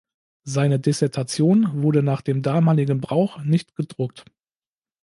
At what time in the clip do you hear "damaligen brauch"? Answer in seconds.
2.41-3.37